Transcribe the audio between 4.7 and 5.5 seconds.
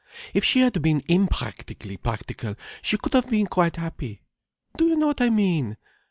Do you know what I